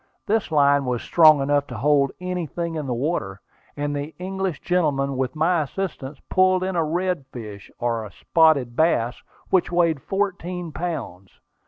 This 0.25 0.51
line 0.51 0.85
was 0.85 1.03
strong 1.03 1.41
enough 1.43 1.67
to 1.67 1.77
hold 1.77 2.11
anything 2.19 2.73
in 2.73 2.87
the 2.87 2.93
water, 2.95 3.39
and 3.77 3.95
the 3.95 4.15
English 4.17 4.59
gentleman, 4.61 5.15
with 5.15 5.35
my 5.35 5.61
assistance, 5.61 6.19
pulled 6.27 6.63
in 6.63 6.75
a 6.75 6.83
redfish, 6.83 7.69
or 7.77 8.09
spotted 8.09 8.75
bass, 8.75 9.21
which 9.51 9.71
weighed 9.71 10.01
fourteen 10.01 10.71
pounds. 10.71 11.39